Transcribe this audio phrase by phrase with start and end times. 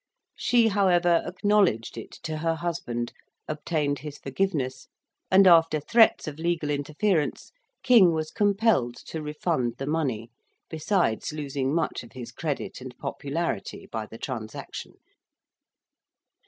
[0.35, 3.13] She, however, acknowledged it to her husband,
[3.47, 4.87] obtained his forgiveness,
[5.29, 7.51] and after threats of legal interference,
[7.83, 10.31] King was compelled to refund the money,
[10.71, 14.93] besides losing much of his credit and popularity by the transaction.